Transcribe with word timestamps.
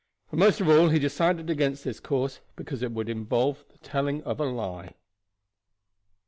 But 0.31 0.39
most 0.39 0.59
of 0.59 0.67
all 0.67 0.89
he 0.89 0.97
decided 0.97 1.47
against 1.51 1.83
this 1.83 1.99
course 1.99 2.39
because 2.55 2.81
it 2.81 2.91
would 2.91 3.07
involve 3.07 3.63
the 3.69 3.77
telling 3.87 4.23
of 4.23 4.39
a 4.39 4.45
lie. 4.45 4.95